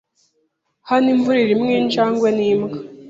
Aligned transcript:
Hano 0.89 1.07
imvura 1.13 1.37
irimo 1.45 1.67
injangwe 1.79 2.27
nimbwa. 2.37 2.77